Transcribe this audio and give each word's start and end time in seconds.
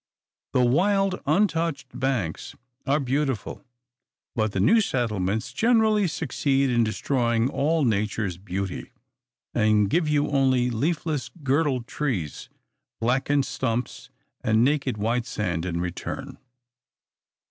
The 0.53 0.65
wild, 0.65 1.21
untouched 1.27 1.89
banks 1.93 2.55
are 2.87 2.99
beautiful; 2.99 3.63
but 4.35 4.51
the 4.51 4.59
new 4.59 4.81
settlements 4.81 5.53
generally 5.53 6.07
succeed 6.07 6.71
in 6.71 6.83
destroying 6.83 7.51
all 7.51 7.85
Nature's 7.85 8.39
beauty, 8.39 8.93
and 9.53 9.91
give 9.91 10.07
you 10.09 10.27
only 10.31 10.71
leafless, 10.71 11.29
girdled 11.43 11.85
trees, 11.85 12.49
blackened 12.99 13.45
stumps, 13.45 14.09
and 14.43 14.63
naked 14.65 14.97
white 14.97 15.27
sand, 15.27 15.67
in 15.67 15.79
return. 15.79 16.39